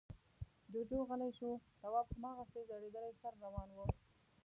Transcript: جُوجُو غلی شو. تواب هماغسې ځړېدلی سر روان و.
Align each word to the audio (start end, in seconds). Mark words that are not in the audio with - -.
جُوجُو 0.71 0.99
غلی 1.09 1.31
شو. 1.37 1.51
تواب 1.81 2.07
هماغسې 2.15 2.59
ځړېدلی 2.69 3.11
سر 3.21 3.33
روان 3.43 3.69
و. 3.73 3.77